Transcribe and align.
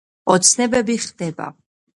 ოცნებები 0.35 0.97
ხდება 1.05 1.53